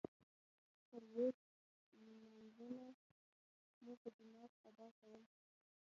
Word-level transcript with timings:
څلویښت 0.87 1.47
لمانځونه 2.05 2.85
مو 3.83 3.93
په 4.01 4.07
جماعت 4.17 4.53
ادا 4.69 4.87
کول. 4.99 5.21